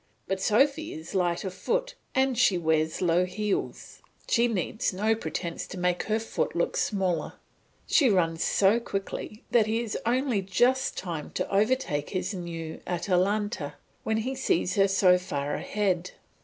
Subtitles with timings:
[0.27, 5.67] But Sophy is light of foot and she wears low heels; she needs no pretence
[5.67, 7.33] to make her foot look smaller;
[7.85, 13.75] she runs so quickly that he has only just time to overtake this new Atalanta
[14.01, 16.09] when he sees her so far ahead.